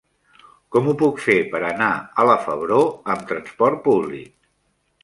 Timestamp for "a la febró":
1.95-2.81